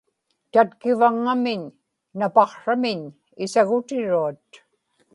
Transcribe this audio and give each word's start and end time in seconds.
tatkivaŋŋamiñ 0.51 1.61
napaqsramiñ 2.19 2.99
isagutiruat 3.43 4.47